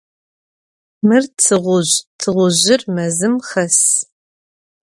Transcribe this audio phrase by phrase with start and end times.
[1.07, 3.79] Mır tığuzj, tığuzjır mezım xes.